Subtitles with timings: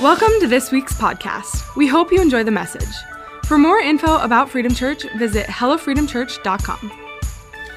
[0.00, 1.76] Welcome to this week's podcast.
[1.76, 2.88] We hope you enjoy the message.
[3.44, 6.92] For more info about Freedom Church, visit hellofreedomchurch.com.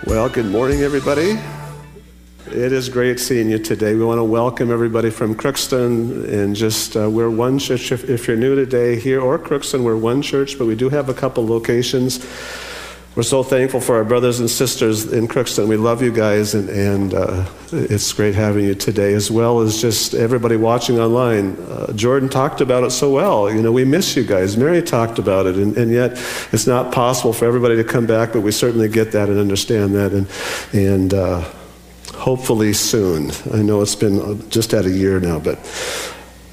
[0.05, 1.38] Well, good morning, everybody.
[2.47, 3.96] It is great seeing you today.
[3.96, 7.91] We want to welcome everybody from Crookston and just uh, we're one church.
[7.91, 11.10] If, if, you're new today here or Crookston, we're one church, but we do have
[11.10, 12.26] a couple locations.
[13.15, 15.67] We're so thankful for our brothers and sisters in Crookston.
[15.67, 19.80] We love you guys, and, and uh, it's great having you today, as well as
[19.80, 21.55] just everybody watching online.
[21.70, 23.54] Uh, Jordan talked about it so well.
[23.54, 24.57] You know, we miss you guys.
[24.57, 26.13] Mary talked about it, and, and yet
[26.52, 29.93] it's not possible for everybody to come back, but we certainly get that and understand
[29.93, 30.27] that, and,
[30.73, 31.48] and uh,
[32.16, 33.30] hopefully soon.
[33.54, 35.59] I know it's been just at a year now, but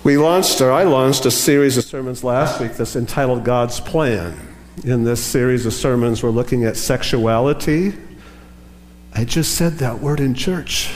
[0.04, 4.49] we launched, or I launched a series of sermons last week that's entitled God's Plan.
[4.84, 7.92] In this series of sermons, we're looking at sexuality.
[9.14, 10.90] I just said that word in church.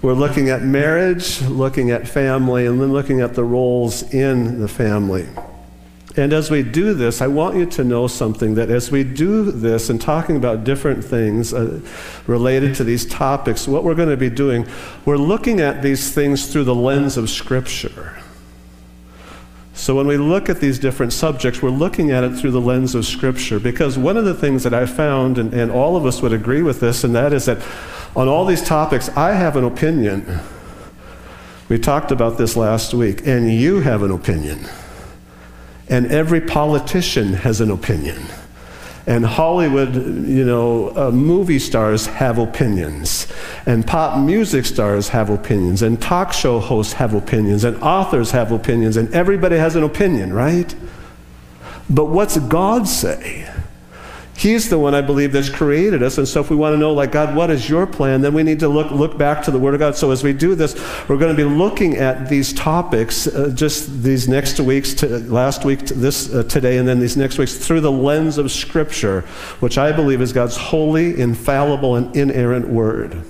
[0.00, 4.68] We're looking at marriage, looking at family, and then looking at the roles in the
[4.68, 5.28] family.
[6.16, 9.52] And as we do this, I want you to know something that as we do
[9.52, 11.82] this and talking about different things uh,
[12.26, 14.66] related to these topics, what we're going to be doing,
[15.04, 18.16] we're looking at these things through the lens of Scripture.
[19.88, 22.94] So when we look at these different subjects, we're looking at it through the lens
[22.94, 23.58] of Scripture.
[23.58, 26.60] Because one of the things that I found, and, and all of us would agree
[26.60, 27.66] with this, and that is that
[28.14, 30.40] on all these topics, I have an opinion.
[31.70, 34.66] We talked about this last week, and you have an opinion.
[35.88, 38.26] And every politician has an opinion.
[39.08, 39.94] And Hollywood,
[40.28, 43.26] you know, uh, movie stars have opinions.
[43.64, 45.80] And pop music stars have opinions.
[45.80, 47.64] And talk show hosts have opinions.
[47.64, 48.98] And authors have opinions.
[48.98, 50.74] And everybody has an opinion, right?
[51.88, 53.47] But what's God say?
[54.38, 56.16] He's the one I believe that's created us.
[56.16, 58.20] And so if we want to know, like, God, what is your plan?
[58.20, 59.96] Then we need to look, look back to the Word of God.
[59.96, 60.76] So as we do this,
[61.08, 65.64] we're going to be looking at these topics uh, just these next weeks, to, last
[65.64, 69.22] week, to this, uh, today, and then these next weeks through the lens of Scripture,
[69.58, 73.20] which I believe is God's holy, infallible, and inerrant Word.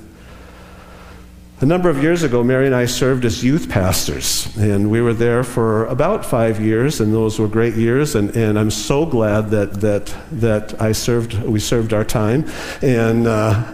[1.60, 5.12] A number of years ago, Mary and I served as youth pastors, and we were
[5.12, 8.14] there for about five years, and those were great years.
[8.14, 12.48] And, and I'm so glad that, that, that I served, we served our time.
[12.80, 13.72] And uh,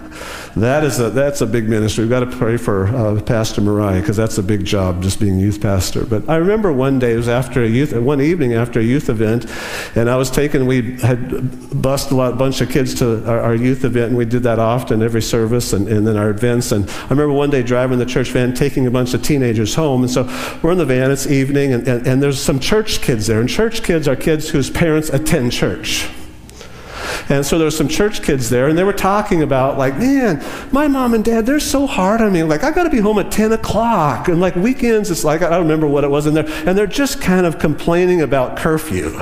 [0.56, 2.04] that is a, that's a big ministry.
[2.04, 5.38] We've got to pray for uh, Pastor Mariah because that's a big job, just being
[5.38, 6.06] youth pastor.
[6.06, 9.08] But I remember one day, it was after a youth, one evening after a youth
[9.08, 9.46] event,
[9.96, 13.54] and I was taken, we had bused a lot, bunch of kids to our, our
[13.54, 16.70] youth event, and we did that often every service and, and then our events.
[16.72, 20.02] And I remember one day driving the church van, taking a bunch of teenagers home.
[20.02, 20.24] And so
[20.62, 23.40] we're in the van, it's evening, and, and, and there's some church kids there.
[23.40, 26.08] And church kids are kids whose parents attend church.
[27.28, 30.44] And so there were some church kids there, and they were talking about, like, man,
[30.72, 32.42] my mom and dad, they're so hard on me.
[32.42, 34.28] Like, I got to be home at 10 o'clock.
[34.28, 36.46] And like weekends, it's like, I don't remember what it was in there.
[36.66, 39.18] And they're just kind of complaining about curfew.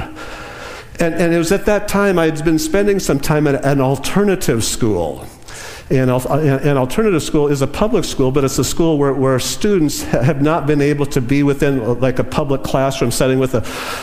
[0.98, 4.64] And, and it was at that time I'd been spending some time at an alternative
[4.64, 5.26] school.
[5.91, 10.03] And an alternative school is a public school, but it's a school where, where students
[10.03, 13.62] have not been able to be within like a public classroom setting with a,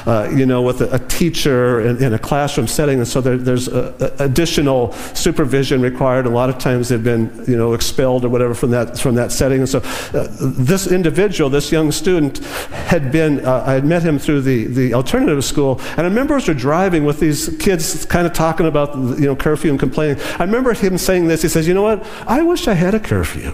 [0.10, 3.00] uh, you know, with a, a teacher in, in, a classroom setting.
[3.00, 6.26] And so there, there's a, a additional supervision required.
[6.26, 9.32] A lot of times they've been, you know, expelled or whatever from that, from that
[9.32, 9.60] setting.
[9.60, 12.38] And so uh, this individual, this young student,
[12.70, 15.80] had been, uh, I had met him through the, the alternative school.
[15.92, 19.36] And I remember as we're driving with these kids kind of talking about, you know,
[19.36, 20.22] curfew and complaining.
[20.38, 21.42] I remember him saying this.
[21.42, 22.06] He says, you know what?
[22.28, 23.54] I wish I had a curfew.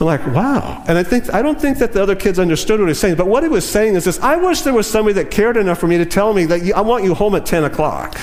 [0.00, 0.82] I'm like, wow.
[0.88, 3.16] And I think I don't think that the other kids understood what he was saying,
[3.16, 5.78] but what he was saying is this I wish there was somebody that cared enough
[5.78, 8.18] for me to tell me that I want you home at 10 o'clock.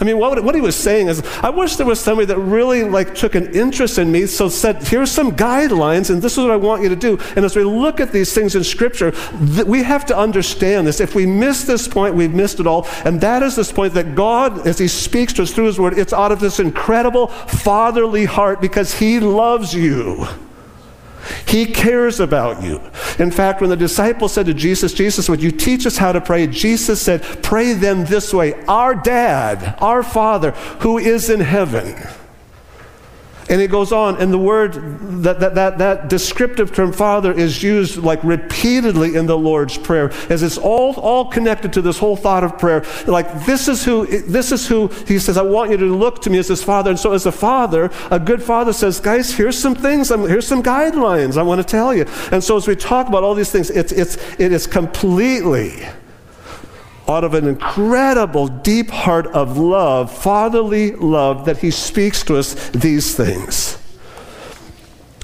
[0.00, 2.84] I mean, what, what he was saying is, I wish there was somebody that really
[2.84, 6.50] like took an interest in me, so said, here's some guidelines, and this is what
[6.52, 7.18] I want you to do.
[7.34, 11.00] And as we look at these things in Scripture, th- we have to understand this.
[11.00, 12.86] If we miss this point, we've missed it all.
[13.04, 15.98] And that is this point that God, as He speaks to us through His Word,
[15.98, 20.26] it's out of this incredible fatherly heart because He loves you.
[21.46, 22.80] He cares about you.
[23.18, 26.20] In fact, when the disciples said to Jesus, Jesus, would you teach us how to
[26.20, 26.46] pray?
[26.46, 31.96] Jesus said, Pray them this way Our dad, our Father, who is in heaven.
[33.48, 34.74] And it goes on, and the word,
[35.22, 40.10] that, that, that, that descriptive term father is used like repeatedly in the Lord's Prayer,
[40.28, 42.84] as it's all, all connected to this whole thought of prayer.
[43.06, 46.30] Like, this is who, this is who, he says, I want you to look to
[46.30, 46.90] me as his father.
[46.90, 50.62] And so, as a father, a good father says, guys, here's some things, here's some
[50.62, 52.04] guidelines I want to tell you.
[52.30, 55.86] And so, as we talk about all these things, it's, it's, it is completely
[57.08, 62.68] out of an incredible deep heart of love, fatherly love, that he speaks to us
[62.70, 63.78] these things.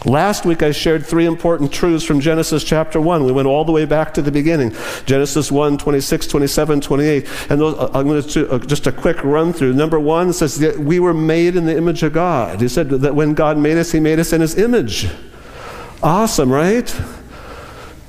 [0.04, 3.24] Last week I shared three important truths from Genesis chapter 1.
[3.24, 4.74] We went all the way back to the beginning.
[5.06, 7.28] Genesis 1, 26, 27, 28.
[7.48, 9.72] And those, uh, I'm going to do just a quick run through.
[9.72, 12.60] Number one says that we were made in the image of God.
[12.60, 15.08] He said that when God made us, He made us in His image.
[16.02, 16.94] Awesome, right?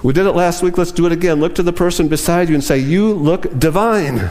[0.06, 0.78] We did it last week.
[0.78, 1.40] Let's do it again.
[1.40, 4.30] Look to the person beside you and say, You look divine.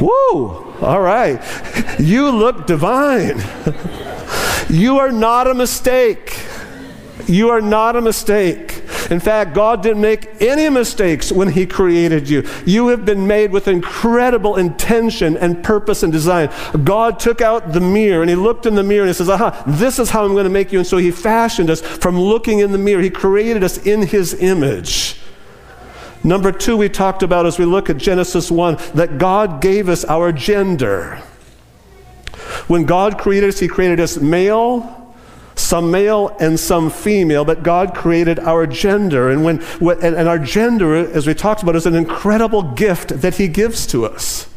[0.00, 0.74] Woo!
[0.80, 1.40] All right.
[2.00, 3.40] You look divine.
[4.68, 6.40] You are not a mistake.
[7.28, 8.75] You are not a mistake.
[9.10, 12.44] In fact, God didn't make any mistakes when He created you.
[12.64, 16.50] You have been made with incredible intention and purpose and design.
[16.84, 19.62] God took out the mirror and He looked in the mirror and He says, Aha,
[19.66, 20.78] this is how I'm going to make you.
[20.78, 23.02] And so He fashioned us from looking in the mirror.
[23.02, 25.20] He created us in His image.
[26.24, 30.04] Number two, we talked about as we look at Genesis 1 that God gave us
[30.04, 31.22] our gender.
[32.66, 34.95] When God created us, He created us male,
[35.56, 39.30] some male and some female, but God created our gender.
[39.30, 39.60] And, when,
[40.02, 44.04] and, our gender, as we talked about, is an incredible gift that He gives to
[44.04, 44.48] us.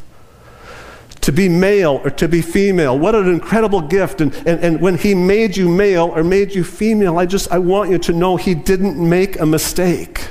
[1.21, 4.21] To be male or to be female, what an incredible gift.
[4.21, 7.59] And, and, and when He made you male or made you female, I just I
[7.59, 10.27] want you to know He didn't make a mistake.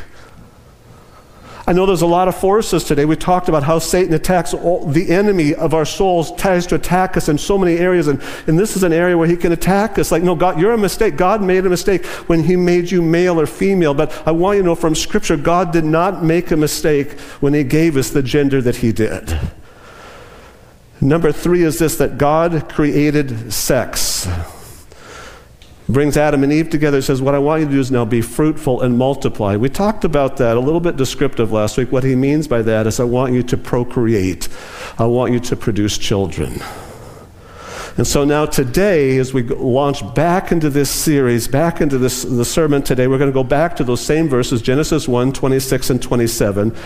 [1.68, 3.04] I know there's a lot of forces today.
[3.04, 7.14] We talked about how Satan attacks all, the enemy of our souls, tries to attack
[7.18, 8.08] us in so many areas.
[8.08, 10.10] And, and this is an area where he can attack us.
[10.10, 11.18] Like, no, God, you're a mistake.
[11.18, 13.92] God made a mistake when he made you male or female.
[13.92, 17.52] But I want you to know from Scripture, God did not make a mistake when
[17.52, 19.38] he gave us the gender that he did.
[21.02, 24.26] Number three is this that God created sex
[25.88, 28.20] brings Adam and Eve together, says, What I want you to do is now be
[28.20, 29.56] fruitful and multiply.
[29.56, 31.90] We talked about that a little bit descriptive last week.
[31.90, 34.48] What he means by that is, I want you to procreate,
[34.98, 36.60] I want you to produce children.
[37.98, 42.44] And so now today, as we launch back into this series, back into this the
[42.44, 46.00] sermon today, we're going to go back to those same verses, Genesis 1, 26 and
[46.00, 46.76] 27.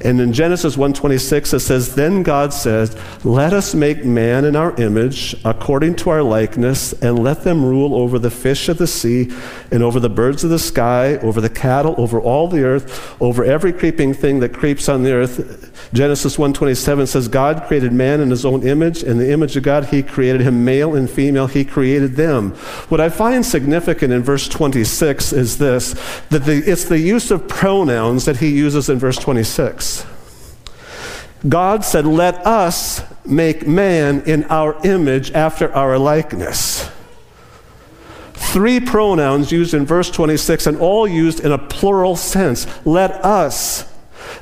[0.00, 2.94] And in Genesis 1:26 it says, "Then God says,
[3.24, 7.94] Let us make man in our image, according to our likeness, and let them rule
[7.94, 9.28] over the fish of the sea,
[9.72, 13.44] and over the birds of the sky, over the cattle, over all the earth, over
[13.44, 18.30] every creeping thing that creeps on the earth." Genesis 1:27 says, "God created man in
[18.30, 21.64] his own image, in the image of God he created him, male and female he
[21.64, 22.52] created them."
[22.88, 25.94] What I find significant in verse 26 is this,
[26.30, 30.04] that the, it's the use of pronouns that he uses in verse 26.
[31.46, 36.90] God said, Let us make man in our image after our likeness.
[38.32, 42.66] Three pronouns used in verse 26 and all used in a plural sense.
[42.86, 43.84] Let us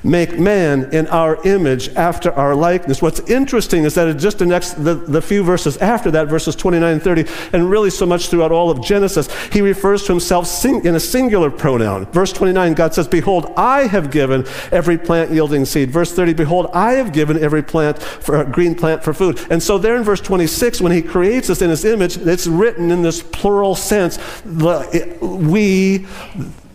[0.03, 3.03] make man in our image after our likeness.
[3.03, 6.93] What's interesting is that just the next the, the few verses after that, verses 29
[6.93, 10.85] and 30, and really so much throughout all of Genesis, he refers to himself sing,
[10.85, 12.06] in a singular pronoun.
[12.06, 15.91] Verse 29, God says, Behold, I have given every plant yielding seed.
[15.91, 19.41] Verse 30, Behold, I have given every plant for a green plant for food.
[19.50, 22.91] And so there in verse 26, when he creates us in his image, it's written
[22.91, 26.06] in this plural sense, the we,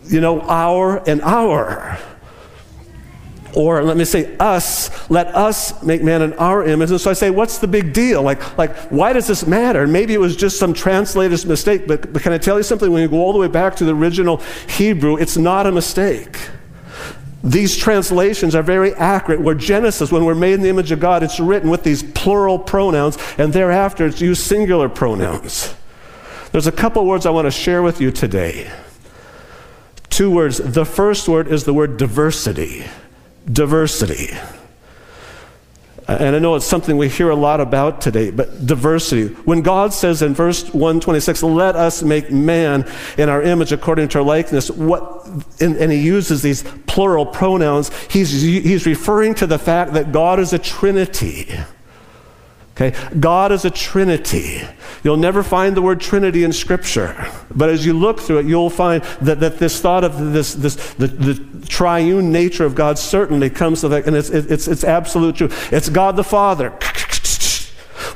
[0.04, 1.98] you know, our and our
[3.54, 7.12] or let me say us let us make man in our image and so i
[7.12, 10.58] say what's the big deal like like why does this matter maybe it was just
[10.58, 13.38] some translator's mistake but, but can i tell you something when you go all the
[13.38, 14.38] way back to the original
[14.68, 16.36] hebrew it's not a mistake
[17.44, 19.40] these translations are very accurate.
[19.40, 22.56] Where Genesis, when we're made in the image of God, it's written with these plural
[22.56, 25.74] pronouns, and thereafter it's used singular pronouns.
[26.52, 28.70] There's a couple words I want to share with you today.
[30.08, 30.58] Two words.
[30.58, 32.84] The first word is the word diversity
[33.50, 34.30] diversity.
[36.08, 39.32] And I know it's something we hear a lot about today, but diversity.
[39.44, 44.18] When God says in verse 126, let us make man in our image according to
[44.18, 45.24] our likeness, what,
[45.60, 50.40] and, and he uses these plural pronouns, he's, he's referring to the fact that God
[50.40, 51.54] is a trinity.
[52.82, 53.18] Okay?
[53.18, 54.62] God is a trinity.
[55.04, 57.30] You'll never find the word trinity in Scripture.
[57.54, 60.94] But as you look through it, you'll find that, that this thought of this, this
[60.94, 65.36] the, the triune nature of God certainly comes to that, and it's, it's, it's absolute
[65.36, 65.72] truth.
[65.72, 66.72] It's God the Father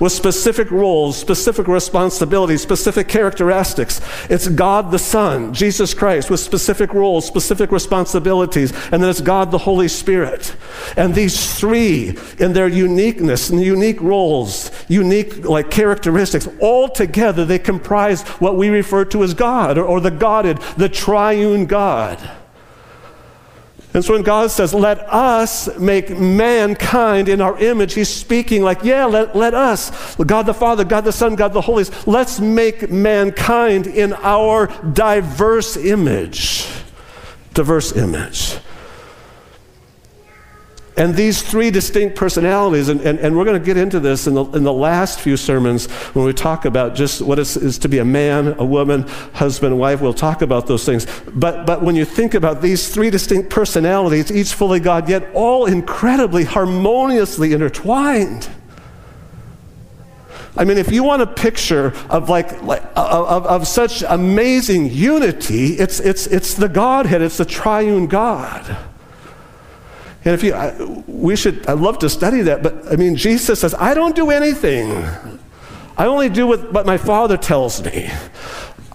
[0.01, 4.01] with specific roles, specific responsibilities, specific characteristics.
[4.31, 9.51] It's God the Son, Jesus Christ, with specific roles, specific responsibilities, and then it's God
[9.51, 10.55] the Holy Spirit.
[10.97, 17.59] And these three, in their uniqueness and unique roles, unique like characteristics, all together they
[17.59, 22.19] comprise what we refer to as God or, or the Godhead, the triune God.
[23.97, 28.85] And so when God says, let us make mankind in our image, he's speaking like,
[28.85, 32.91] yeah, let, let us, God the Father, God the Son, God the Holy, let's make
[32.91, 36.69] mankind in our diverse image.
[37.55, 38.59] Diverse image.
[40.97, 44.33] And these three distinct personalities, and, and, and we're going to get into this in
[44.33, 47.89] the, in the last few sermons when we talk about just what it is to
[47.89, 49.03] be a man, a woman,
[49.35, 50.01] husband, wife.
[50.01, 51.07] We'll talk about those things.
[51.35, 55.67] But, but when you think about these three distinct personalities, each fully God, yet all
[55.67, 58.49] incredibly harmoniously intertwined.
[60.57, 65.75] I mean, if you want a picture of like, like of, of such amazing unity,
[65.75, 68.79] it's, it's, it's the Godhead, it's the triune God.
[70.27, 70.75] And if you, I,
[71.07, 74.31] we should, I'd love to study that, but I mean, Jesus says, I don't do
[74.31, 74.91] anything.
[75.97, 78.11] I only do what, what my Father tells me.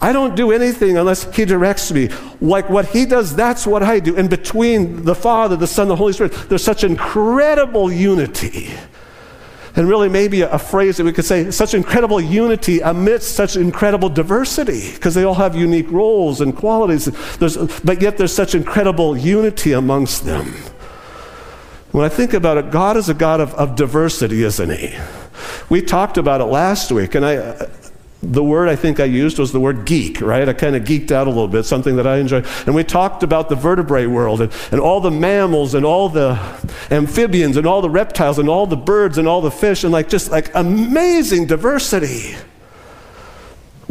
[0.01, 2.09] I don't do anything unless He directs me.
[2.41, 4.17] Like what He does, that's what I do.
[4.17, 8.73] And between the Father, the Son, the Holy Spirit, there's such incredible unity.
[9.77, 13.55] And really, maybe a, a phrase that we could say such incredible unity amidst such
[13.55, 17.05] incredible diversity, because they all have unique roles and qualities.
[17.37, 20.53] There's, but yet, there's such incredible unity amongst them.
[21.91, 24.97] When I think about it, God is a God of, of diversity, isn't He?
[25.69, 27.67] We talked about it last week, and I,
[28.23, 30.47] the word I think I used was the word geek, right?
[30.47, 32.43] I kind of geeked out a little bit, something that I enjoy.
[32.65, 36.39] And we talked about the vertebrate world and, and all the mammals and all the
[36.91, 40.07] amphibians and all the reptiles and all the birds and all the fish and like
[40.07, 42.35] just like amazing diversity.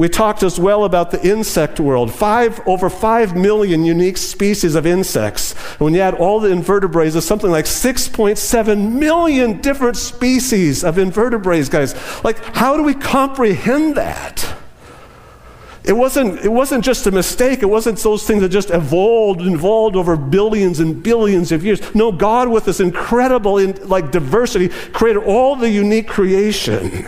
[0.01, 2.11] We talked as well about the insect world.
[2.11, 5.53] Five, over five million unique species of insects.
[5.73, 10.97] And when you add all the invertebrates, it's something like 6.7 million different species of
[10.97, 11.95] invertebrates, guys.
[12.25, 14.57] Like, how do we comprehend that?
[15.85, 17.63] It wasn't, it wasn't just a mistake.
[17.63, 21.95] It wasn't those things that just evolved, evolved over billions and billions of years.
[21.95, 27.07] No, God, with this incredible in, like diversity, created all the unique creation.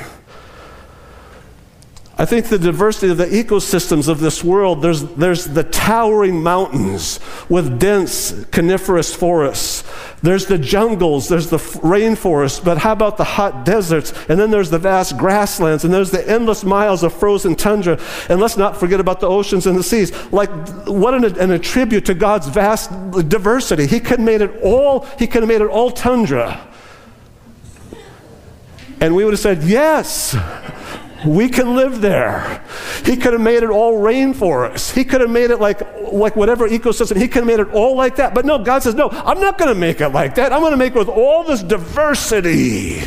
[2.18, 7.18] I think the diversity of the ecosystems of this world, there's, there's the towering mountains
[7.48, 9.82] with dense coniferous forests.
[10.22, 14.12] There's the jungles, there's the rainforest, but how about the hot deserts?
[14.28, 17.98] And then there's the vast grasslands, and there's the endless miles of frozen tundra.
[18.28, 20.12] And let's not forget about the oceans and the seas.
[20.30, 20.50] Like,
[20.86, 22.90] what an, an attribute to God's vast
[23.26, 23.86] diversity.
[23.86, 26.68] He could have made it all, he could have made it all tundra.
[29.00, 30.36] And we would have said, yes.
[31.26, 32.64] We can live there.
[33.04, 34.94] He could have made it all rainforest.
[34.94, 35.80] He could have made it like,
[36.12, 37.16] like whatever ecosystem.
[37.16, 38.34] He could have made it all like that.
[38.34, 40.52] But no, God says, no, I'm not going to make it like that.
[40.52, 43.02] I'm going to make it with all this diversity.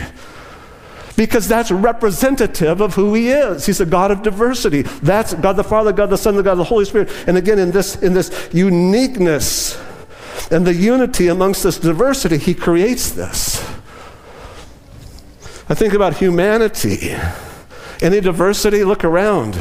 [1.18, 3.66] Because that's representative of who he is.
[3.66, 4.82] He's a God of diversity.
[4.82, 7.10] That's God the Father, God the Son, the God the Holy Spirit.
[7.28, 9.82] And again, in this, in this uniqueness
[10.52, 13.62] and the unity amongst this diversity, he creates this.
[15.68, 17.16] I think about humanity.
[18.02, 18.84] Any diversity?
[18.84, 19.60] Look around.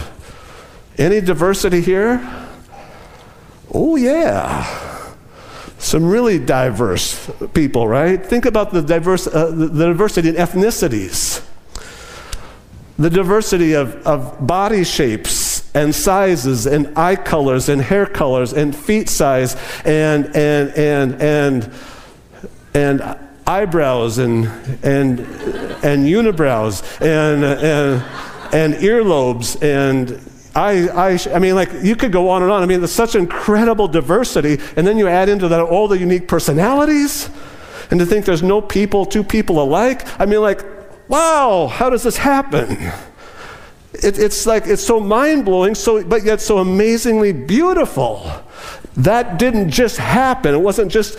[0.99, 2.21] Any diversity here?
[3.73, 4.95] Oh, yeah.
[5.79, 8.25] Some really diverse people, right?
[8.25, 11.45] Think about the, diverse, uh, the, diversity in ethnicities,
[12.99, 18.75] the diversity of, of body shapes and sizes and eye colors and hair colors and
[18.75, 21.73] feet size and, and, and, and,
[22.73, 24.47] and eyebrows and,
[24.83, 28.03] and, and unibrows and, and,
[28.55, 30.21] and earlobes and
[30.57, 32.63] I, I, I mean, like, you could go on and on.
[32.63, 36.29] I mean, there's such incredible diversity, and then you add into that all the unique
[36.29, 37.29] personalities,
[37.91, 40.07] and to think there's no people, two people alike.
[40.21, 40.65] I mean, like,
[41.09, 42.71] wow, how does this happen?
[43.95, 48.31] It, it's like, it's so mind blowing, so, but yet so amazingly beautiful.
[48.97, 50.55] That didn't just happen.
[50.55, 51.19] It wasn't just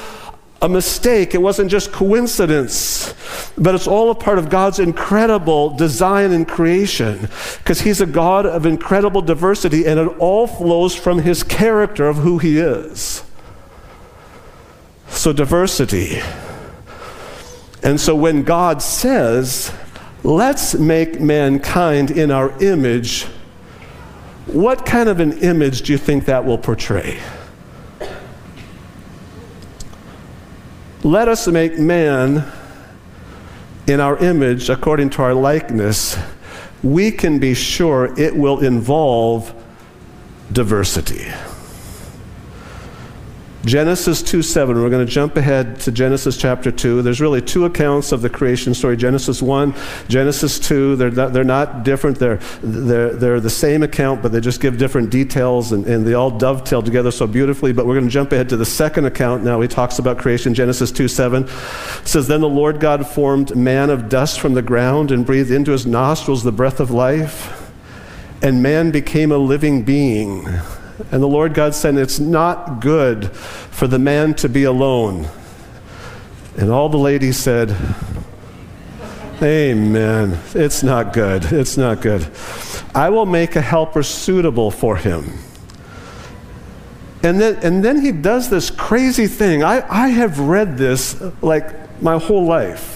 [0.62, 1.35] a mistake.
[1.35, 3.13] It wasn't just coincidence,
[3.57, 8.45] but it's all a part of God's incredible design and creation because He's a God
[8.45, 13.24] of incredible diversity and it all flows from His character of who He is.
[15.09, 16.19] So, diversity.
[17.83, 19.71] And so, when God says,
[20.24, 23.25] let's make mankind in our image,
[24.47, 27.19] what kind of an image do you think that will portray?
[31.05, 32.51] Let us make man
[33.85, 36.17] in our image according to our likeness.
[36.81, 39.53] We can be sure it will involve
[40.51, 41.27] diversity.
[43.65, 44.79] Genesis 2 7.
[44.79, 47.01] We're going to jump ahead to Genesis chapter 2.
[47.01, 49.74] There's really two accounts of the creation story Genesis 1,
[50.07, 50.95] Genesis 2.
[50.95, 54.77] They're not, they're not different, they're, they're, they're the same account, but they just give
[54.77, 57.74] different details and, and they all dovetail together so beautifully.
[57.74, 59.60] But we're going to jump ahead to the second account now.
[59.62, 60.53] He talks about creation.
[60.53, 61.50] Genesis 2 7 it
[62.07, 65.72] says, Then the Lord God formed man of dust from the ground and breathed into
[65.72, 67.72] his nostrils the breath of life,
[68.43, 70.48] and man became a living being.
[71.11, 75.27] And the Lord God said, It's not good for the man to be alone.
[76.57, 77.75] And all the ladies said,
[79.41, 80.39] Amen.
[80.53, 81.45] It's not good.
[81.51, 82.29] It's not good.
[82.93, 85.33] I will make a helper suitable for him.
[87.21, 89.63] And then, and then he does this crazy thing.
[89.63, 92.94] I, I have read this like my whole life.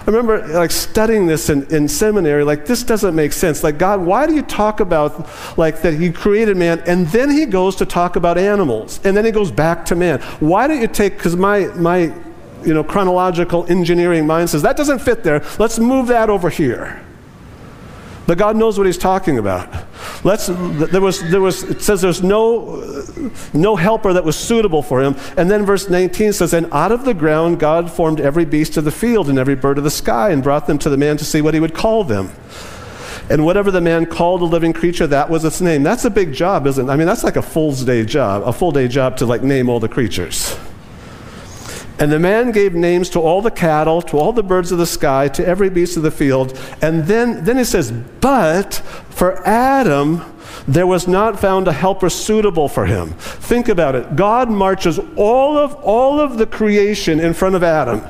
[0.00, 3.62] I remember like studying this in, in seminary, like this doesn't make sense.
[3.62, 5.28] Like, God, why do you talk about
[5.58, 9.24] like that He created man and then he goes to talk about animals and then
[9.24, 10.20] he goes back to man?
[10.40, 12.12] Why don't you take, because my, my,
[12.64, 15.44] you know, chronological engineering mind says that doesn't fit there.
[15.58, 17.04] Let's move that over here.
[18.26, 19.68] But God knows what He's talking about.
[20.24, 23.02] Let's, there was, there was, it says there's no,
[23.52, 25.16] no helper that was suitable for him.
[25.36, 28.84] And then verse 19 says, And out of the ground God formed every beast of
[28.84, 31.24] the field and every bird of the sky and brought them to the man to
[31.24, 32.30] see what he would call them.
[33.30, 35.82] And whatever the man called a living creature, that was its name.
[35.82, 36.92] That's a big job, isn't it?
[36.92, 39.68] I mean, that's like a full day job, a full day job to like name
[39.68, 40.56] all the creatures.
[42.00, 44.86] And the man gave names to all the cattle, to all the birds of the
[44.86, 46.58] sky, to every beast of the field.
[46.80, 48.74] And then, then he says, But
[49.10, 50.22] for Adam,
[50.66, 53.10] there was not found a helper suitable for him.
[53.10, 54.16] Think about it.
[54.16, 58.02] God marches all of, all of the creation in front of Adam.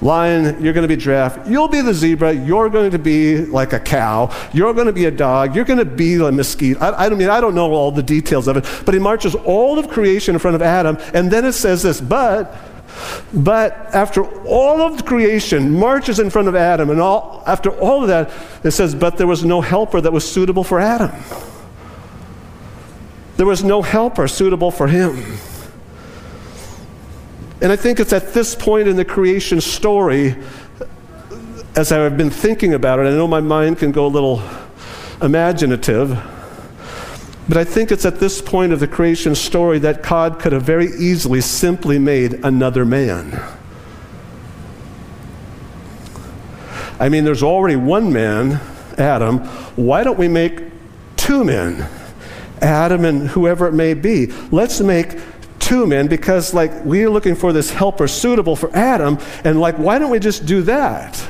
[0.00, 1.48] Lion, you're going to be giraffe.
[1.48, 2.32] You'll be the zebra.
[2.32, 4.34] You're going to be like a cow.
[4.52, 5.54] You're going to be a dog.
[5.54, 6.80] You're going to be a mosquito.
[6.80, 9.78] I, I mean, I don't know all the details of it, but he marches all
[9.78, 10.98] of creation in front of Adam.
[11.14, 12.52] And then it says this, but
[13.32, 18.08] but after all of creation marches in front of Adam, and all, after all of
[18.08, 18.30] that,
[18.64, 21.10] it says, But there was no helper that was suitable for Adam.
[23.36, 25.38] There was no helper suitable for him.
[27.62, 30.36] And I think it's at this point in the creation story,
[31.76, 34.42] as I've been thinking about it, I know my mind can go a little
[35.22, 36.10] imaginative.
[37.48, 40.62] But I think it's at this point of the creation story that God could have
[40.62, 43.42] very easily simply made another man.
[47.00, 48.60] I mean, there's already one man,
[48.96, 49.38] Adam.
[49.74, 50.62] Why don't we make
[51.16, 51.88] two men?
[52.60, 54.26] Adam and whoever it may be.
[54.52, 55.18] Let's make
[55.58, 59.98] two men because, like, we're looking for this helper suitable for Adam, and, like, why
[59.98, 61.20] don't we just do that?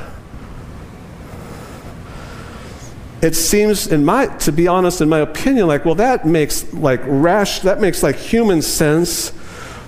[3.23, 6.99] It seems in my to be honest in my opinion like well that makes like
[7.05, 9.31] rash that makes like human sense.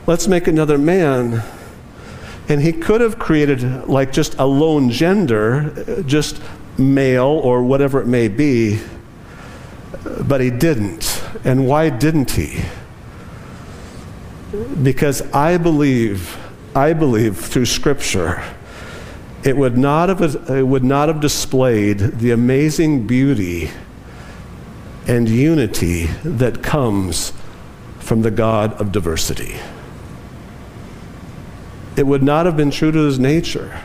[0.08, 1.44] Let's make another man.
[2.48, 6.42] And he could have created like just a lone gender just
[6.78, 8.80] male or whatever it may be
[10.22, 11.22] but he didn't.
[11.44, 12.64] And why didn't he?
[14.82, 16.38] Because i believe
[16.74, 18.42] i believe through scripture
[19.46, 23.70] it would not have, it would not have displayed the amazing beauty
[25.08, 27.32] and unity that comes
[28.00, 29.56] from the God of diversity.
[31.96, 33.80] It would not have been true to his nature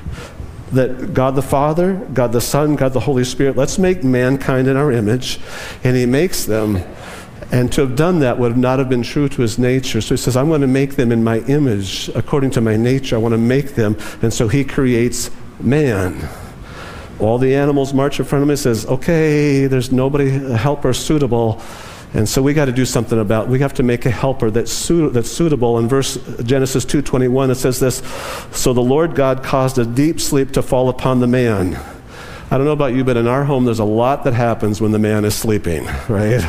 [0.72, 4.76] that God the Father, God the Son, God the Holy Spirit, let's make mankind in
[4.76, 5.40] our image,
[5.84, 6.82] and he makes them.
[7.52, 10.00] And to have done that would not have been true to his nature.
[10.00, 13.16] So he says, I'm going to make them in my image, according to my nature.
[13.16, 13.96] I want to make them.
[14.22, 15.30] And so he creates
[15.62, 16.28] man.
[17.18, 21.60] All the animals march in front of and says, okay, there's nobody, a helper suitable.
[22.12, 24.72] And so we got to do something about We have to make a helper that's,
[24.72, 25.78] su- that's suitable.
[25.78, 28.02] In verse Genesis 2.21, it says this,
[28.52, 31.76] So the Lord God caused a deep sleep to fall upon the man.
[32.50, 34.90] I don't know about you, but in our home, there's a lot that happens when
[34.90, 36.42] the man is sleeping, right?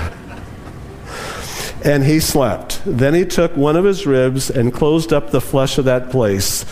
[1.84, 2.82] and he slept.
[2.86, 6.66] Then he took one of his ribs and closed up the flesh of that place.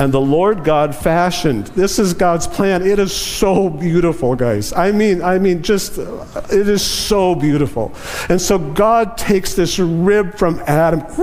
[0.00, 1.66] And the Lord God fashioned.
[1.66, 2.80] This is God's plan.
[2.80, 4.72] It is so beautiful, guys.
[4.72, 7.92] I mean, I mean, just it is so beautiful.
[8.30, 11.04] And so God takes this rib from Adam,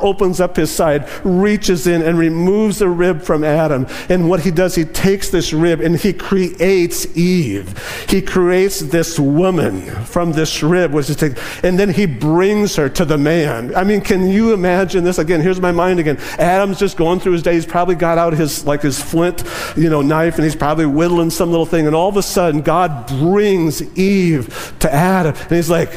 [0.00, 3.86] opens up his side, reaches in and removes the rib from Adam.
[4.08, 8.06] And what he does, he takes this rib and he creates Eve.
[8.08, 12.88] He creates this woman from this rib, which is taken, and then he brings her
[12.88, 13.74] to the man.
[13.74, 15.18] I mean, can you imagine this?
[15.18, 16.16] Again, here's my mind again.
[16.38, 19.44] Adam's just going through his days, probably got out his like his flint,
[19.76, 22.62] you know, knife, and he's probably whittling some little thing, and all of a sudden
[22.62, 25.92] God brings Eve to Adam, and he's like,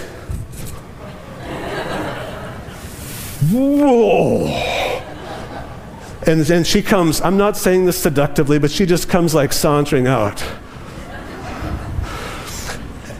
[3.52, 4.76] "Whoa."
[6.28, 10.08] And then she comes, I'm not saying this seductively, but she just comes like sauntering
[10.08, 10.44] out.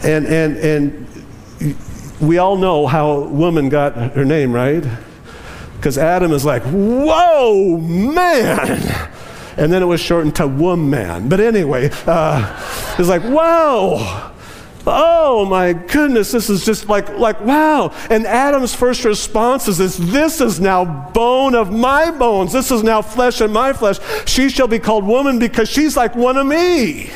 [0.04, 1.08] And, and, and
[2.20, 4.84] we all know how woman got her name, right?
[5.86, 8.82] Because Adam is like, whoa, man.
[9.56, 11.30] And then it was shortened to woman.
[11.30, 14.34] But anyway, uh, it's like, wow.
[14.88, 17.94] Oh my goodness, this is just like, like, wow.
[18.10, 22.52] And Adam's first response is this this is now bone of my bones.
[22.52, 24.00] This is now flesh of my flesh.
[24.26, 27.12] She shall be called woman because she's like one of me.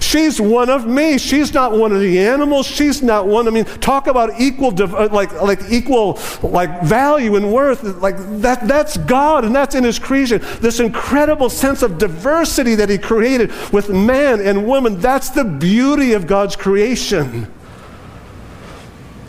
[0.00, 1.18] She's one of me.
[1.18, 2.66] She's not one of the animals.
[2.66, 3.48] She's not one.
[3.48, 7.82] I mean, talk about equal, uh, like, like equal, like value and worth.
[7.82, 8.66] Like that.
[8.66, 10.40] That's God, and that's in His creation.
[10.60, 15.00] This incredible sense of diversity that He created with man and woman.
[15.00, 17.52] That's the beauty of God's creation.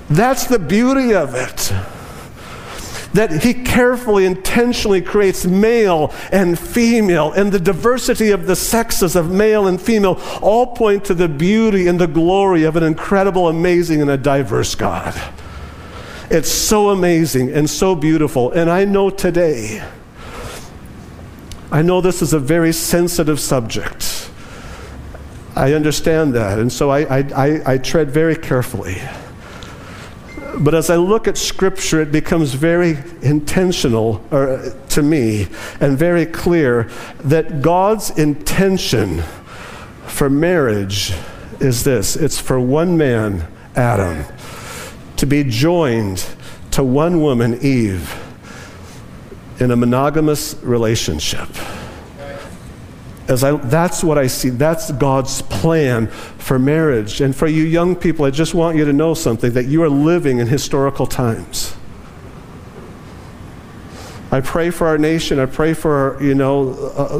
[0.10, 1.74] That's the beauty of it
[3.14, 9.32] that he carefully, intentionally creates male and female, and the diversity of the sexes of
[9.32, 14.02] male and female all point to the beauty and the glory of an incredible, amazing,
[14.02, 15.14] and a diverse God.
[16.30, 18.52] It's so amazing and so beautiful.
[18.52, 19.84] And I know today,
[21.72, 24.30] I know this is a very sensitive subject.
[25.56, 26.58] I understand that.
[26.58, 29.00] And so I, I, I, I tread very carefully.
[30.58, 35.48] But as I look at Scripture, it becomes very intentional or, uh, to me
[35.80, 36.90] and very clear
[37.24, 39.24] that God's intention
[40.06, 41.14] for marriage
[41.60, 42.16] is this.
[42.16, 44.26] It's for one man, Adam,
[45.18, 46.26] to be joined
[46.72, 48.14] to one woman, Eve,
[49.60, 51.50] in a monogamous relationship
[53.28, 54.50] as I, that's what I see.
[54.50, 57.22] That's God's plan for marriage.
[57.22, 59.90] And for you young people, I just want you to know something that you are
[59.90, 61.76] living in historical times.
[64.34, 65.38] I pray for our nation.
[65.38, 67.20] I pray for, you know, uh,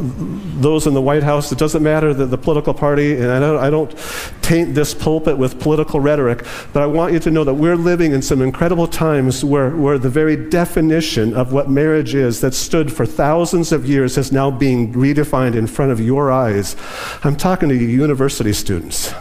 [0.60, 1.52] those in the White House.
[1.52, 3.94] It doesn't matter the, the political party, and I don't, I don't
[4.42, 8.10] taint this pulpit with political rhetoric, but I want you to know that we're living
[8.10, 12.92] in some incredible times where, where the very definition of what marriage is that stood
[12.92, 16.74] for thousands of years is now being redefined in front of your eyes.
[17.22, 19.14] I'm talking to you university students.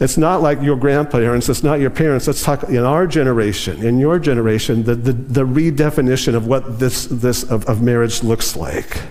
[0.00, 2.26] It's not like your grandparents, it's not your parents.
[2.26, 7.06] Let's talk in our generation, in your generation, the, the, the redefinition of what this,
[7.06, 9.02] this of, of marriage looks like.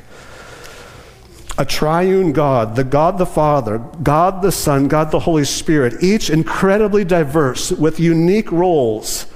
[1.58, 6.30] A triune God, the God the Father, God the Son, God the Holy Spirit, each
[6.30, 9.28] incredibly diverse with unique roles.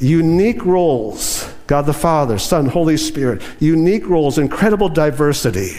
[0.00, 1.52] Unique roles.
[1.66, 5.76] God the Father, Son, Holy Spirit, unique roles, incredible diversity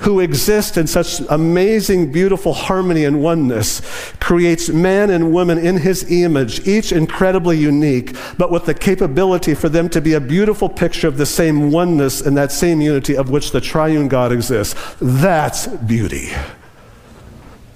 [0.00, 3.80] who exist in such amazing, beautiful harmony and oneness,
[4.20, 9.68] creates man and woman in his image, each incredibly unique, but with the capability for
[9.68, 13.30] them to be a beautiful picture of the same oneness and that same unity of
[13.30, 14.74] which the triune God exists.
[15.00, 16.30] That's beauty.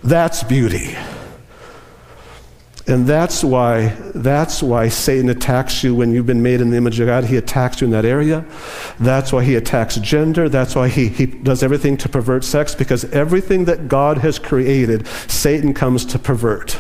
[0.03, 0.97] That's beauty.
[2.89, 6.99] And that's why, that's why Satan attacks you when you've been made in the image
[6.99, 7.25] of God.
[7.25, 8.45] He attacks you in that area.
[8.99, 10.49] That's why he attacks gender.
[10.49, 15.07] That's why he, he does everything to pervert sex, because everything that God has created,
[15.29, 16.77] Satan comes to pervert.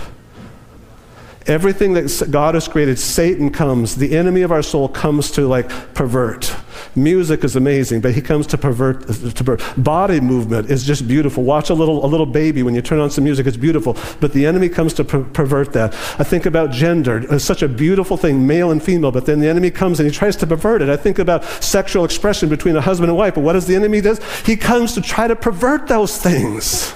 [1.47, 5.69] Everything that God has created, Satan comes, the enemy of our soul comes to like
[5.95, 6.55] pervert.
[6.95, 9.63] Music is amazing, but he comes to pervert, to pervert.
[9.83, 11.43] Body movement is just beautiful.
[11.43, 13.97] Watch a little, a little baby when you turn on some music, it's beautiful.
[14.21, 15.95] But the enemy comes to per- pervert that.
[16.19, 17.25] I think about gender.
[17.35, 20.15] It's such a beautiful thing, male and female, but then the enemy comes and he
[20.15, 20.91] tries to pervert it.
[20.91, 24.01] I think about sexual expression between a husband and wife, but what does the enemy
[24.01, 24.17] do?
[24.45, 26.95] He comes to try to pervert those things.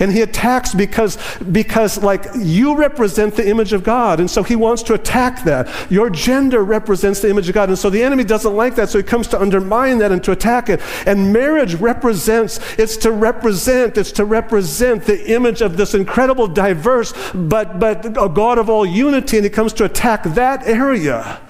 [0.00, 1.18] And he attacks because,
[1.52, 4.20] because, like, you represent the image of God.
[4.20, 5.68] And so he wants to attack that.
[5.90, 7.68] Your gender represents the image of God.
[7.68, 8.90] And so the enemy doesn't like that.
[8.90, 10.80] So he comes to undermine that and to attack it.
[11.04, 17.12] And marriage represents, it's to represent, it's to represent the image of this incredible, diverse,
[17.34, 19.38] but, but a God of all unity.
[19.38, 21.40] And he comes to attack that area.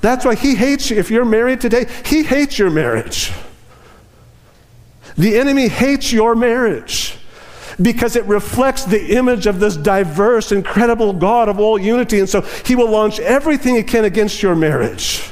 [0.00, 0.96] That's why he hates you.
[0.96, 3.32] If you're married today, he hates your marriage.
[5.16, 7.17] The enemy hates your marriage
[7.80, 12.18] because it reflects the image of this diverse, incredible God of all unity.
[12.18, 15.30] And so he will launch everything he can against your marriage.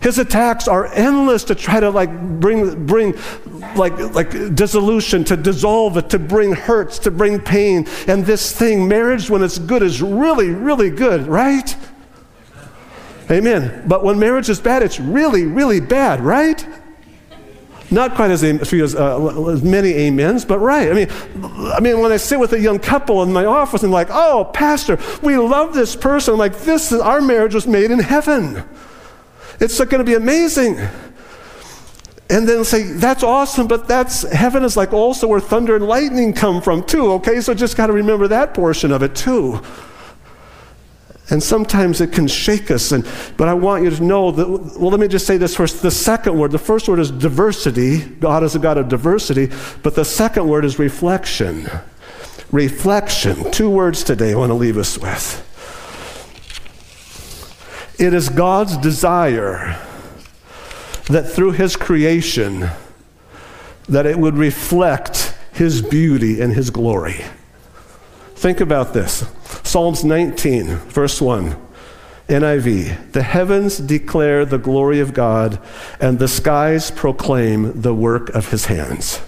[0.00, 3.14] His attacks are endless to try to like bring, bring
[3.74, 7.86] like, like dissolution, to dissolve it, to bring hurts, to bring pain.
[8.06, 11.76] And this thing, marriage, when it's good, is really, really good, right?
[13.30, 13.84] Amen.
[13.86, 16.64] But when marriage is bad, it's really, really bad, right?
[17.90, 20.90] Not quite as, as, uh, as many amens, but right.
[20.90, 21.08] I mean,
[21.72, 24.50] I mean, when I sit with a young couple in my office and like, oh,
[24.52, 26.34] pastor, we love this person.
[26.34, 28.62] I'm like, this is our marriage was made in heaven.
[29.58, 30.78] It's going to be amazing.
[32.30, 36.34] And then say, that's awesome, but that's heaven is like also where thunder and lightning
[36.34, 37.40] come from, too, okay?
[37.40, 39.62] So just got to remember that portion of it, too.
[41.30, 42.90] And sometimes it can shake us.
[42.90, 45.82] And, but I want you to know that, well, let me just say this first.
[45.82, 47.98] The second word, the first word is diversity.
[47.98, 49.50] God is a God of diversity.
[49.82, 51.68] But the second word is reflection.
[52.50, 53.50] Reflection.
[53.50, 55.44] Two words today I want to leave us with.
[57.98, 59.76] It is God's desire
[61.08, 62.70] that through his creation,
[63.88, 67.24] that it would reflect his beauty and his glory.
[68.34, 69.24] Think about this.
[69.68, 71.54] Psalms 19, verse 1.
[72.26, 75.60] NIV, the heavens declare the glory of God,
[76.00, 79.20] and the skies proclaim the work of his hands.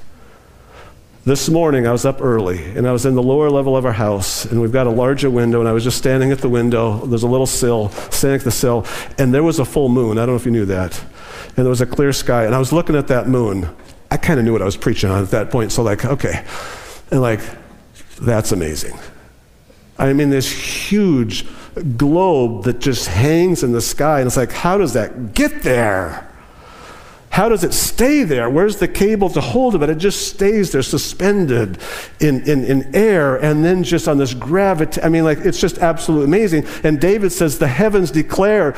[1.26, 3.92] This morning, I was up early, and I was in the lower level of our
[3.92, 7.04] house, and we've got a larger window, and I was just standing at the window.
[7.04, 8.86] There's a little sill, standing at the sill,
[9.18, 10.16] and there was a full moon.
[10.16, 10.98] I don't know if you knew that.
[11.48, 13.68] And there was a clear sky, and I was looking at that moon.
[14.10, 16.46] I kind of knew what I was preaching on at that point, so, like, okay.
[17.10, 17.40] And, like,
[18.22, 18.98] that's amazing.
[20.00, 21.46] I mean, this huge
[21.96, 26.26] globe that just hangs in the sky, and it's like, how does that get there?
[27.30, 28.50] How does it stay there?
[28.50, 29.78] Where's the cable to hold it?
[29.78, 31.78] But it just stays there, suspended
[32.18, 35.00] in, in, in air, and then just on this gravity.
[35.00, 36.66] I mean, like, it's just absolutely amazing.
[36.82, 38.74] And David says, The heavens declare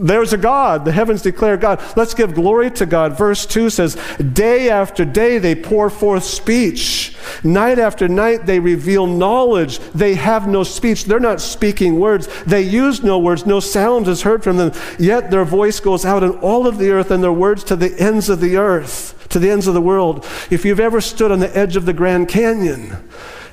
[0.00, 0.84] there's a God.
[0.84, 1.82] The heavens declare God.
[1.96, 3.18] Let's give glory to God.
[3.18, 7.14] Verse 2 says, Day after day they pour forth speech.
[7.44, 9.78] Night after night they reveal knowledge.
[9.94, 11.04] They have no speech.
[11.04, 12.28] They're not speaking words.
[12.44, 13.44] They use no words.
[13.44, 14.72] No sound is heard from them.
[14.98, 17.94] Yet their voice goes out in all of the earth and their words to the
[18.00, 20.24] ends of the earth, to the ends of the world.
[20.50, 22.96] If you've ever stood on the edge of the Grand Canyon,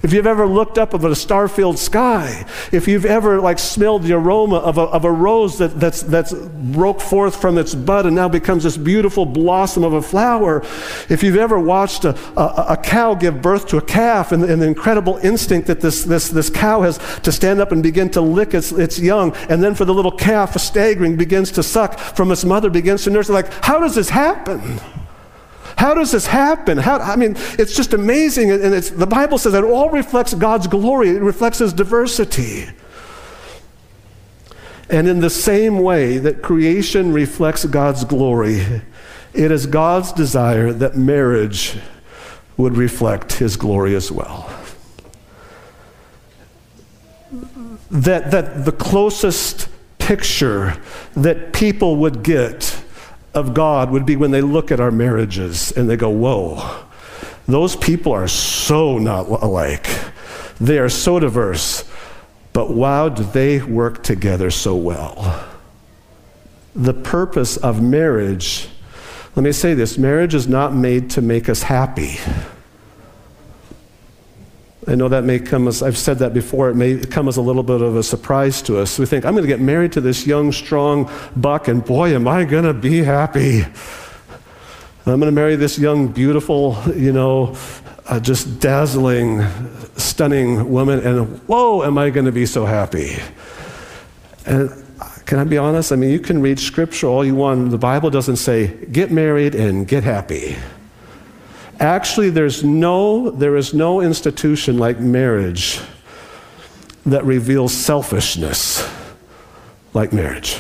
[0.04, 4.14] if you've ever looked up at a star-filled sky, if you've ever like smelled the
[4.14, 8.16] aroma of a, of a rose that, that's, that's broke forth from its bud and
[8.16, 10.64] now becomes this beautiful blossom of a flower,
[11.10, 14.62] if you've ever watched a, a, a cow give birth to a calf and, and,
[14.62, 18.22] the incredible instinct that this, this, this cow has to stand up and begin to
[18.22, 22.32] lick its, its young, and then for the little calf, staggering, begins to suck from
[22.32, 24.80] its mother, begins to nurse, like, how does this happen?
[25.78, 26.80] How does this happen?
[26.80, 28.50] How, I mean, it's just amazing.
[28.50, 32.66] And it's, the Bible says that it all reflects God's glory, it reflects His diversity.
[34.90, 38.82] And in the same way that creation reflects God's glory,
[39.34, 41.78] it is God's desire that marriage
[42.56, 44.50] would reflect His glory as well.
[47.92, 50.82] That, that the closest picture
[51.16, 52.77] that people would get
[53.38, 56.84] of God would be when they look at our marriages and they go, whoa,
[57.48, 59.88] those people are so not alike.
[60.60, 61.90] They are so diverse,
[62.52, 65.48] but wow, do they work together so well.
[66.76, 68.68] The purpose of marriage,
[69.36, 72.20] let me say this marriage is not made to make us happy.
[74.88, 77.42] I know that may come as, I've said that before, it may come as a
[77.42, 78.98] little bit of a surprise to us.
[78.98, 82.26] We think, I'm going to get married to this young, strong buck, and boy, am
[82.26, 83.64] I going to be happy.
[85.06, 87.58] I'm going to marry this young, beautiful, you know,
[88.06, 89.46] uh, just dazzling,
[89.98, 93.18] stunning woman, and whoa, am I going to be so happy.
[94.46, 94.70] And
[95.26, 95.92] can I be honest?
[95.92, 97.72] I mean, you can read scripture all you want.
[97.72, 100.56] The Bible doesn't say, get married and get happy.
[101.80, 105.80] Actually, there's no, there is no institution like marriage
[107.06, 108.90] that reveals selfishness
[109.94, 110.60] like marriage.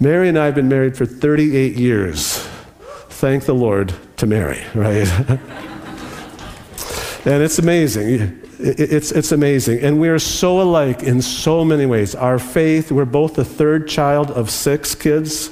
[0.00, 2.38] Mary and I have been married for 38 years.
[3.08, 5.08] Thank the Lord to Mary, right?
[7.24, 8.40] and it's amazing.
[8.66, 9.80] It's, it's amazing.
[9.80, 12.14] And we are so alike in so many ways.
[12.14, 15.50] Our faith, we're both the third child of six kids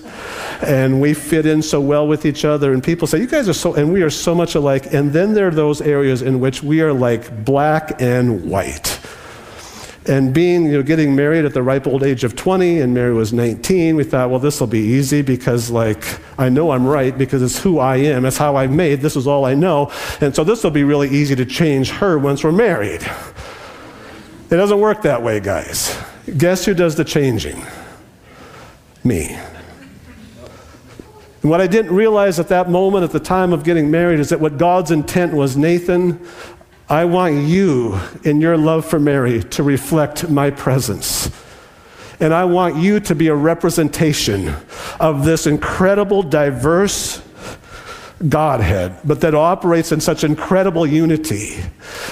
[0.62, 2.72] and we fit in so well with each other.
[2.72, 4.94] And people say, You guys are so, and we are so much alike.
[4.94, 8.98] And then there are those areas in which we are like black and white.
[10.06, 13.14] And being, you know, getting married at the ripe old age of 20, and Mary
[13.14, 16.04] was 19, we thought, well, this will be easy because, like,
[16.38, 18.24] I know I'm right because it's who I am.
[18.24, 19.00] It's how I'm made.
[19.00, 19.92] This is all I know.
[20.20, 23.02] And so this will be really easy to change her once we're married.
[24.50, 25.96] It doesn't work that way, guys.
[26.36, 27.64] Guess who does the changing?
[29.04, 29.38] Me.
[31.42, 34.30] And what I didn't realize at that moment, at the time of getting married, is
[34.30, 36.24] that what God's intent was Nathan,
[36.92, 41.30] I want you in your love for Mary to reflect my presence.
[42.20, 44.54] And I want you to be a representation
[45.00, 47.22] of this incredible, diverse,
[48.28, 51.60] Godhead, but that operates in such incredible unity.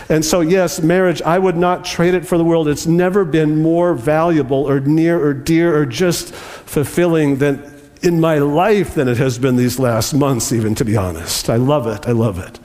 [0.08, 2.66] And so, yes, marriage, I would not trade it for the world.
[2.66, 8.38] It's never been more valuable or near or dear or just fulfilling than in my
[8.38, 11.50] life than it has been these last months, even to be honest.
[11.50, 12.08] I love it.
[12.08, 12.58] I love it.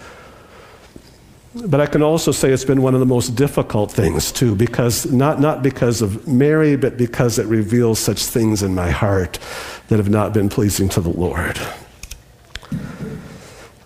[1.64, 5.10] But I can also say it's been one of the most difficult things too, because
[5.12, 9.40] not, not because of Mary, but because it reveals such things in my heart
[9.88, 11.58] that have not been pleasing to the Lord.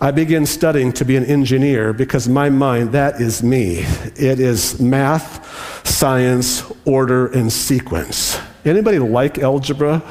[0.00, 3.84] I began studying to be an engineer because my mind, that is me.
[4.16, 8.40] It is math, science, order, and sequence.
[8.64, 10.02] Anybody like algebra?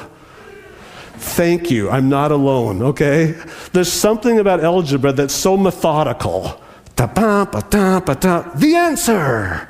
[1.14, 1.90] Thank you.
[1.90, 3.34] I'm not alone, okay?
[3.72, 6.58] There's something about algebra that's so methodical.
[8.60, 9.68] The answer.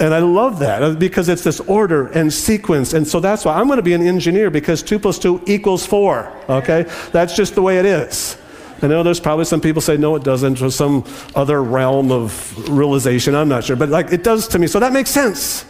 [0.00, 2.94] And I love that uh, because it's this order and sequence.
[2.94, 5.84] And so that's why I'm going to be an engineer because 2 plus 2 equals
[5.84, 6.44] 4.
[6.48, 6.86] Okay?
[7.12, 8.38] That's just the way it is.
[8.82, 12.68] I know there's probably some people say, no, it doesn't, or some other realm of
[12.70, 13.34] realization.
[13.34, 13.76] I'm not sure.
[13.76, 14.66] But like it does to me.
[14.66, 15.66] So that makes sense.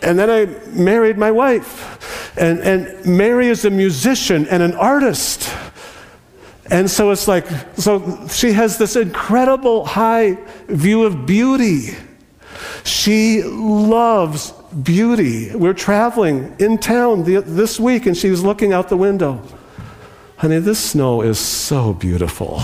[0.00, 2.38] And then I married my wife.
[2.38, 5.50] And, and Mary is a musician and an artist.
[6.70, 7.46] And so it's like,
[7.76, 11.94] so she has this incredible high view of beauty.
[12.84, 15.54] She loves beauty.
[15.54, 19.42] We're traveling in town the, this week, and she was looking out the window.
[20.36, 22.60] Honey, this snow is so beautiful.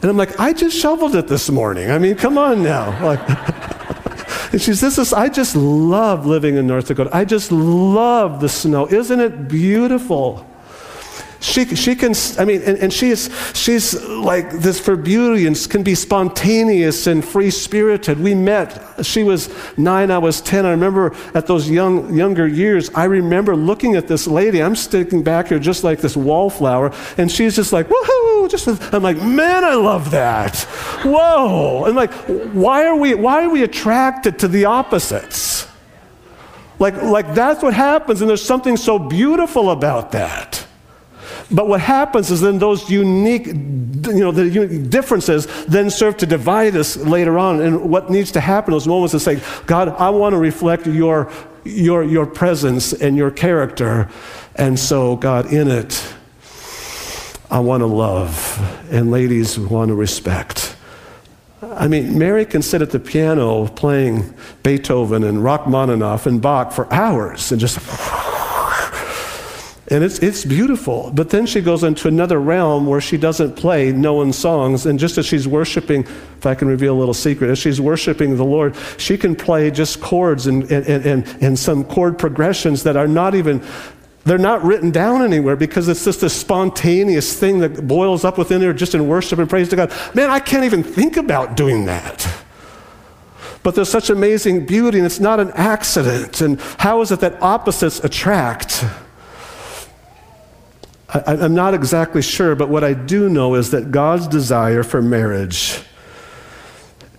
[0.00, 1.90] And I'm like, I just shoveled it this morning.
[1.90, 2.98] I mean, come on now.
[3.02, 7.08] Like, and she says, this is, I just love living in North Dakota.
[7.10, 8.86] I just love the snow.
[8.86, 10.46] Isn't it beautiful?
[11.42, 13.28] She, she can, I mean, and, and she's
[14.06, 18.20] like this for beauty and can be spontaneous and free spirited.
[18.20, 20.64] We met, she was nine, I was 10.
[20.64, 24.62] I remember at those young, younger years, I remember looking at this lady.
[24.62, 28.48] I'm sticking back here just like this wallflower, and she's just like, woohoo!
[28.48, 30.58] Just, I'm like, man, I love that.
[31.02, 31.86] Whoa!
[31.86, 32.12] And like,
[32.54, 35.66] why are we, why are we attracted to the opposites?
[36.78, 40.51] Like, like that's what happens, and there's something so beautiful about that.
[41.52, 46.26] But what happens is then those unique, you know, the unique differences then serve to
[46.26, 47.60] divide us later on.
[47.60, 51.30] And what needs to happen those moments is say, God, I want to reflect your,
[51.64, 54.08] your, your presence and your character.
[54.56, 56.14] And so, God, in it,
[57.50, 58.58] I want to love.
[58.90, 60.74] And ladies want to respect.
[61.62, 66.92] I mean, Mary can sit at the piano playing Beethoven and Rachmaninoff and Bach for
[66.92, 67.78] hours and just
[69.92, 71.10] and it's, it's beautiful.
[71.12, 74.86] But then she goes into another realm where she doesn't play known songs.
[74.86, 78.38] And just as she's worshiping, if I can reveal a little secret, as she's worshiping
[78.38, 82.96] the Lord, she can play just chords and, and, and, and some chord progressions that
[82.96, 83.62] are not even,
[84.24, 88.62] they're not written down anywhere because it's just a spontaneous thing that boils up within
[88.62, 89.92] her just in worship and praise to God.
[90.14, 92.26] Man, I can't even think about doing that.
[93.62, 96.40] But there's such amazing beauty, and it's not an accident.
[96.40, 98.86] And how is it that opposites attract?
[101.14, 105.02] I, am not exactly sure, but what I do know is that God's desire for
[105.02, 105.78] marriage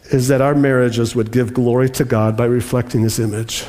[0.05, 3.65] is that our marriages would give glory to God by reflecting His image.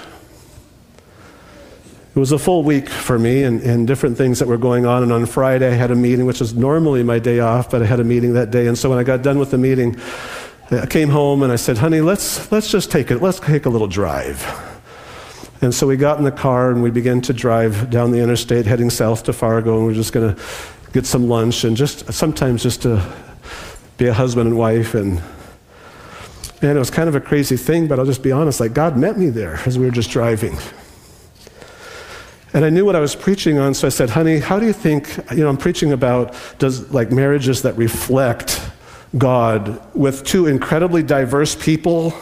[2.15, 5.03] It was a full week for me and, and different things that were going on.
[5.03, 7.87] And on Friday, I had a meeting, which is normally my day off, but I
[7.87, 8.67] had a meeting that day.
[8.67, 10.01] And so when I got done with the meeting,
[10.71, 13.69] I came home and I said, honey, let's, let's just take it, let's take a
[13.69, 14.74] little drive.
[15.65, 18.67] And so we got in the car and we began to drive down the interstate
[18.67, 20.43] heading south to Fargo, and we are just going to
[20.93, 23.03] get some lunch and just sometimes just to
[23.97, 24.95] be a husband and wife.
[24.95, 25.23] And
[26.61, 28.99] man, it was kind of a crazy thing, but I'll just be honest like, God
[28.99, 30.59] met me there as we were just driving.
[32.53, 34.75] And I knew what I was preaching on, so I said, honey, how do you
[34.75, 38.61] think, you know, I'm preaching about does like marriages that reflect
[39.17, 42.13] God with two incredibly diverse people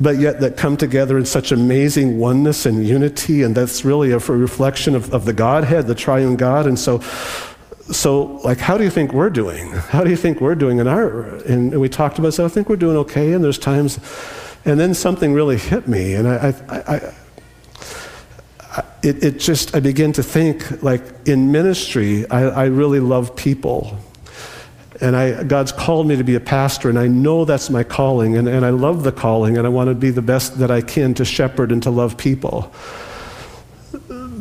[0.00, 4.18] but yet that come together in such amazing oneness and unity, and that's really a
[4.18, 6.66] reflection of, of the Godhead, the triune God.
[6.66, 7.00] And so,
[7.90, 9.70] so like, how do you think we're doing?
[9.70, 11.36] How do you think we're doing in our?
[11.44, 13.32] And, we talked about, so I think we're doing okay.
[13.32, 13.98] And there's times,
[14.64, 17.14] and then something really hit me, and I, I, I
[19.02, 23.98] it, it, just, I begin to think like in ministry, I, I really love people
[25.00, 28.36] and I, God's called me to be a pastor, and I know that's my calling,
[28.36, 30.80] and, and I love the calling, and I want to be the best that I
[30.80, 32.72] can to shepherd and to love people.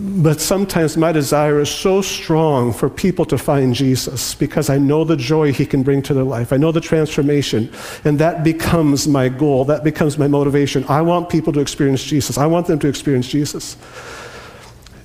[0.05, 5.03] But sometimes my desire is so strong for people to find Jesus because I know
[5.03, 6.53] the joy he can bring to their life.
[6.53, 7.71] I know the transformation,
[8.03, 9.65] and that becomes my goal.
[9.65, 10.85] That becomes my motivation.
[10.87, 12.37] I want people to experience Jesus.
[12.37, 13.75] I want them to experience Jesus.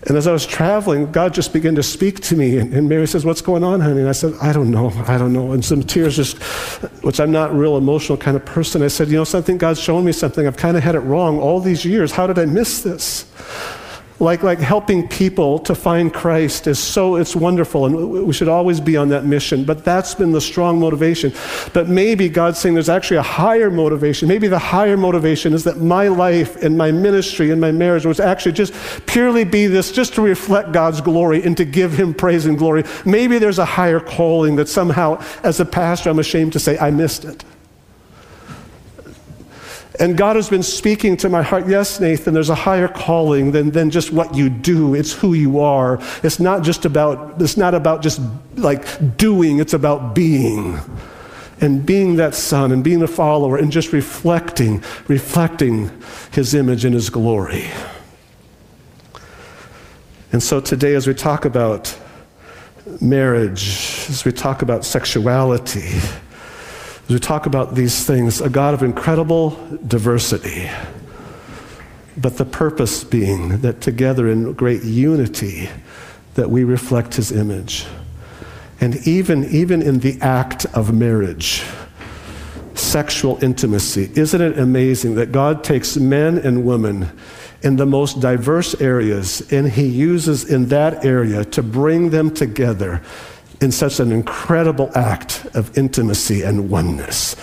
[0.08, 2.56] And as I was traveling, God just began to speak to me.
[2.56, 4.00] And, and, Mary says, What's going on, honey?
[4.00, 4.90] And I said, I don't know.
[5.06, 5.52] I don't know.
[5.52, 6.42] And some tears just,
[7.04, 8.82] which I'm not real emotional kind of person.
[8.82, 9.58] I said, You know something?
[9.58, 10.46] God's shown me something.
[10.46, 12.12] I've kind of had it wrong all these years.
[12.12, 13.26] How did I miss this?
[14.20, 18.80] Like, like helping people to find Christ is so, it's wonderful, and we should always
[18.80, 19.64] be on that mission.
[19.64, 21.32] But that's been the strong motivation.
[21.72, 24.26] But maybe God's saying there's actually a higher motivation.
[24.28, 28.18] Maybe the higher motivation is that my life and my ministry and my marriage was
[28.18, 28.74] actually just
[29.06, 32.82] purely be this, just to reflect God's glory and to give Him praise and glory.
[33.04, 36.90] Maybe there's a higher calling that somehow, as a pastor, I'm ashamed to say, I
[36.90, 37.44] missed it.
[40.00, 41.66] And God has been speaking to my heart.
[41.66, 44.94] Yes, Nathan, there's a higher calling than, than just what you do.
[44.94, 45.98] It's who you are.
[46.22, 48.20] It's not just about, it's not about just
[48.54, 50.78] like doing, it's about being.
[51.60, 55.90] And being that son and being a follower and just reflecting, reflecting
[56.30, 57.68] his image and his glory.
[60.30, 61.98] And so today, as we talk about
[63.00, 65.98] marriage, as we talk about sexuality,
[67.08, 70.68] as we talk about these things, a God of incredible diversity,
[72.18, 75.70] but the purpose being that together in great unity
[76.34, 77.86] that we reflect his image.
[78.78, 81.62] And even, even in the act of marriage,
[82.74, 87.10] sexual intimacy, isn't it amazing that God takes men and women
[87.62, 93.00] in the most diverse areas and he uses in that area to bring them together
[93.60, 97.36] in such an incredible act of intimacy and oneness.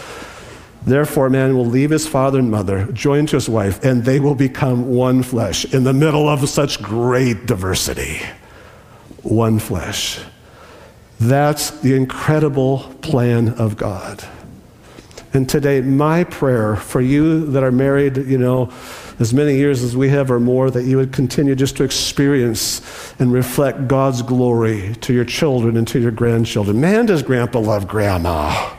[0.86, 4.36] Therefore, man will leave his father and mother, join to his wife, and they will
[4.36, 8.22] become one flesh in the middle of such great diversity.
[9.24, 10.20] One flesh.
[11.20, 14.24] That's the incredible plan of God.
[15.36, 18.72] And today, my prayer for you that are married, you know,
[19.20, 23.14] as many years as we have or more, that you would continue just to experience
[23.20, 26.80] and reflect God's glory to your children and to your grandchildren.
[26.80, 28.75] Man, does grandpa love grandma.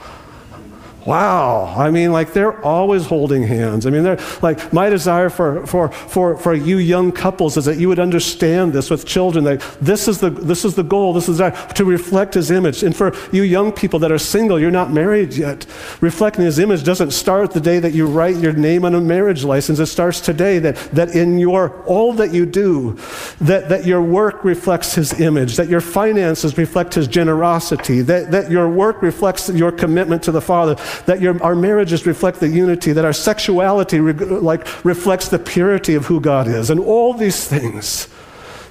[1.06, 1.72] Wow.
[1.76, 3.86] I mean, like they're always holding hands.
[3.86, 7.78] I mean, they're like my desire for, for, for, for you young couples is that
[7.78, 11.12] you would understand this with children that this is the, this is the goal.
[11.12, 12.82] This is that, to reflect his image.
[12.82, 15.64] And for you young people that are single, you're not married yet.
[16.00, 19.44] Reflecting his image doesn't start the day that you write your name on a marriage
[19.44, 19.78] license.
[19.78, 22.98] It starts today that, that in your, all that you do,
[23.40, 28.50] that, that your work reflects his image, that your finances reflect his generosity, that, that
[28.50, 30.74] your work reflects your commitment to the Father
[31.04, 36.06] that your, our marriages reflect the unity, that our sexuality like reflects the purity of
[36.06, 38.08] who God is, and all these things,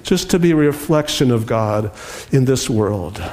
[0.03, 1.91] just to be a reflection of God
[2.31, 3.23] in this world.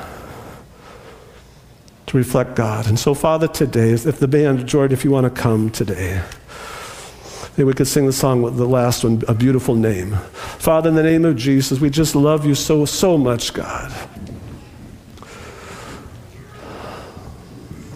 [2.07, 2.86] To reflect God.
[2.86, 6.22] And so, Father, today, if the band, Jordan, if you want to come today,
[7.57, 10.16] maybe we could sing the song with the last one, A Beautiful Name.
[10.59, 13.93] Father, in the name of Jesus, we just love you so, so much, God.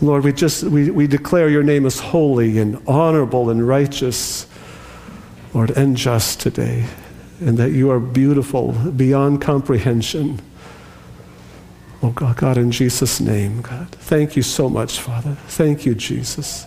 [0.03, 4.47] Lord, we just we, we declare your name is holy and honorable and righteous,
[5.55, 6.85] Lord, and just today,
[7.41, 10.41] and that you are beautiful beyond comprehension.
[12.03, 13.89] Oh God, God, in Jesus' name, God.
[13.91, 15.37] Thank you so much, Father.
[15.49, 16.67] Thank you, Jesus.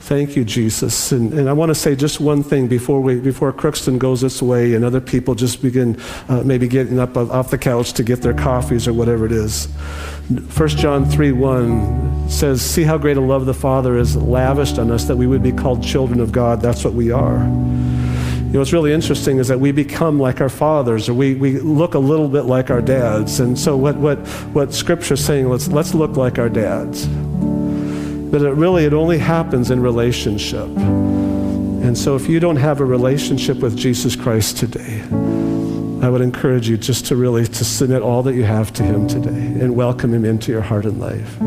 [0.00, 1.12] Thank you, Jesus.
[1.12, 4.40] And, and I want to say just one thing before, we, before Crookston goes this
[4.40, 8.22] way and other people just begin uh, maybe getting up off the couch to get
[8.22, 9.66] their coffees or whatever it is.
[9.66, 14.90] 1 John 3 1 says, See how great a love the Father has lavished on
[14.90, 16.60] us that we would be called children of God.
[16.60, 17.38] That's what we are.
[18.48, 21.58] You know, what's really interesting is that we become like our fathers, or we, we
[21.58, 23.40] look a little bit like our dads.
[23.40, 24.18] And so, what, what,
[24.54, 27.06] what Scripture is saying, let's, let's look like our dads.
[28.30, 30.68] But it really, it only happens in relationship.
[30.68, 35.02] And so, if you don't have a relationship with Jesus Christ today,
[36.02, 39.08] I would encourage you just to really to submit all that you have to him
[39.08, 41.38] today and welcome him into your heart and life.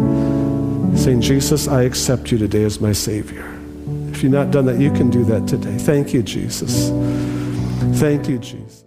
[0.99, 3.47] Saying, Jesus, I accept you today as my Savior.
[4.09, 5.77] If you've not done that, you can do that today.
[5.77, 6.89] Thank you, Jesus.
[7.99, 8.80] Thank you, Jesus.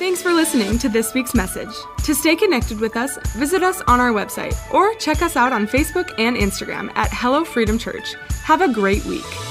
[0.00, 1.68] Thanks for listening to this week's message.
[2.04, 5.66] To stay connected with us, visit us on our website or check us out on
[5.66, 8.14] Facebook and Instagram at Hello Freedom Church.
[8.44, 9.49] Have a great week.